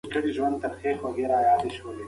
قمري 0.13 0.31
له 0.35 0.41
ونې 0.43 0.57
څخه 0.61 0.79
ځمکې 0.99 1.23
ته 1.29 1.35
راښکته 1.39 1.69
شوه. 1.75 1.89